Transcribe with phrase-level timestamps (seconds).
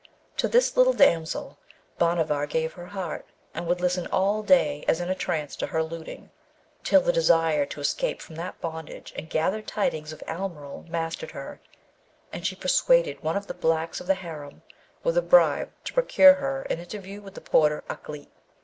[0.37, 1.59] To this little damsel
[1.99, 5.83] Bhanavar gave her heart, and would listen all day, as in a trance, to her
[5.83, 6.31] luting,
[6.83, 11.59] till the desire to escape from that bondage and gather tidings of Almeryl mastered her,
[12.33, 14.63] and she persuaded one of the blacks of the harem
[15.03, 18.31] with a bribe to procure her an interview with the porter Ukleet.